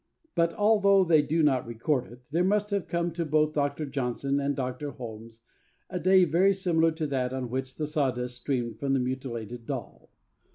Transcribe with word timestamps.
But, 0.33 0.55
although 0.55 1.03
they 1.05 1.21
do 1.21 1.43
not 1.43 1.67
record 1.67 2.07
it, 2.11 2.23
there 2.31 2.43
must 2.43 2.71
have 2.71 2.87
come 2.87 3.11
to 3.11 3.23
both 3.23 3.53
Dr. 3.53 3.85
Johnson 3.85 4.39
and 4.39 4.55
Dr. 4.55 4.89
Holmes 4.89 5.41
a 5.91 5.99
day 5.99 6.25
very 6.25 6.55
similar 6.55 6.91
to 6.93 7.05
that 7.05 7.31
on 7.33 7.51
which 7.51 7.75
the 7.75 7.85
sawdust 7.85 8.37
streamed 8.41 8.79
from 8.79 8.93
the 8.93 8.99
mutilated 8.99 9.67
doll. 9.67 10.09